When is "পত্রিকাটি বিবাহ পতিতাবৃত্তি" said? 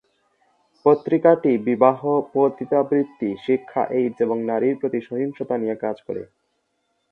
0.85-3.29